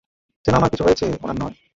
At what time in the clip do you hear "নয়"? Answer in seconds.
1.41-1.55